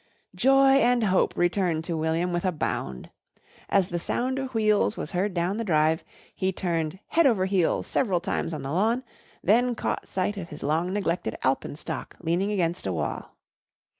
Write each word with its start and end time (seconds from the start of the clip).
Joy 0.33 0.77
and 0.79 1.03
hope 1.03 1.37
returned 1.37 1.83
to 1.83 1.95
William 1.95 2.33
with 2.33 2.43
a 2.43 2.51
bound. 2.51 3.11
As 3.69 3.89
the 3.89 3.99
sound 3.99 4.39
of 4.39 4.55
wheels 4.55 4.97
was 4.97 5.11
heard 5.11 5.35
down 5.35 5.57
the 5.57 5.63
drive 5.63 6.03
he 6.33 6.51
turned 6.51 6.97
head 7.09 7.27
over 7.27 7.45
heels 7.45 7.85
several 7.85 8.19
times 8.19 8.51
on 8.51 8.63
the 8.63 8.71
lawn, 8.71 9.03
then 9.43 9.75
caught 9.75 10.07
sight 10.07 10.37
of 10.37 10.49
his 10.49 10.63
long 10.63 10.91
neglected 10.91 11.35
alpenstock 11.43 12.15
leaning 12.19 12.51
against 12.51 12.87
a 12.87 12.91
wall. 12.91 13.35